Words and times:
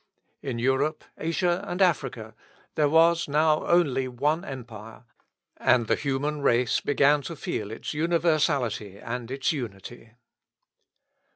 In 0.41 0.57
Europe, 0.57 1.03
Asia, 1.15 1.63
and 1.67 1.79
Africa, 1.79 2.33
there 2.73 2.89
was 2.89 3.27
now 3.27 3.67
only 3.67 4.07
one 4.07 4.43
empire, 4.43 5.03
and 5.57 5.85
the 5.85 5.93
human 5.95 6.41
race 6.41 6.79
began 6.81 7.21
to 7.21 7.35
feel 7.35 7.69
its 7.69 7.93
universality 7.93 8.97
and 8.97 9.29
its 9.29 9.51
unity. 9.51 10.13